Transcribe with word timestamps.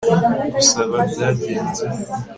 Gusaba 0.53 0.97
byagenze 1.11 1.83